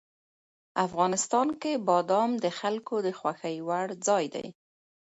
[0.85, 4.47] افغانستان کې بادام د خلکو د خوښې وړ ځای دی.